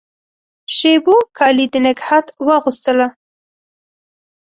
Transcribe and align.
شېبو 0.75 1.15
کالي 1.37 1.65
د 1.73 1.75
نګهت 1.85 2.25
واغوستله 2.47 3.07